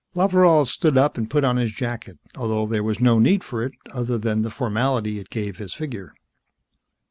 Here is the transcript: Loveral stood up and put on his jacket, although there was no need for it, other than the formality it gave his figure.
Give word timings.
Loveral 0.15 0.65
stood 0.65 0.97
up 0.97 1.15
and 1.15 1.29
put 1.29 1.43
on 1.43 1.57
his 1.57 1.71
jacket, 1.73 2.17
although 2.35 2.65
there 2.65 2.81
was 2.83 2.99
no 2.99 3.19
need 3.19 3.43
for 3.43 3.63
it, 3.63 3.73
other 3.93 4.17
than 4.17 4.41
the 4.41 4.49
formality 4.49 5.19
it 5.19 5.29
gave 5.29 5.57
his 5.57 5.75
figure. 5.75 6.15